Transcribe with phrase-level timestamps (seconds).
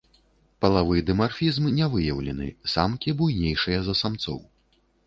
[0.63, 4.47] Палавы дымарфізм не выяўлены, самкі буйнейшыя за самцоў.